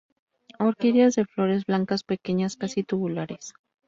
[0.59, 3.45] Orquídeas de flores blancas pequeñas casi tubulares.